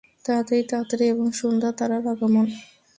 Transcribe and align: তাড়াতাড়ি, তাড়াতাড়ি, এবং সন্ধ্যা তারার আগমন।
তাড়াতাড়ি, 0.25 0.63
তাড়াতাড়ি, 0.63 1.05
এবং 1.07 1.27
সন্ধ্যা 1.31 1.71
তারার 1.71 2.03
আগমন। 2.07 2.47